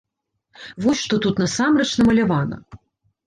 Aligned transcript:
Вось 0.85 1.03
што 1.05 1.19
тут 1.27 1.41
насамрэч 1.43 1.87
намалявана. 1.99 2.57